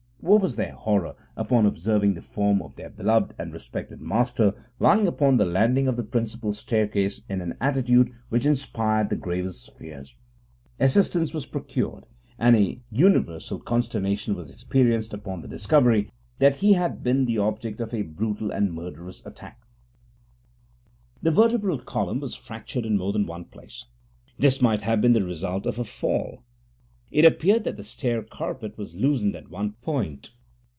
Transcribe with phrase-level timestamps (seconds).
[0.23, 5.07] What was their horror upon observing the form of their beloved and respected master lying
[5.07, 10.15] upon the landing of the principal staircase in an attitude which inspired the gravest fears.
[10.79, 12.05] Assistance was procured,
[12.37, 17.81] and an universal consternation was experienced upon the discovery that he had been the object
[17.81, 19.63] of a brutal and a murderous attack.
[21.23, 23.87] The vertebral column was fractured in more than one place.
[24.37, 26.43] This might have been the result of a fall:
[27.13, 30.31] it appeared that the stair carpet was loosened at one point.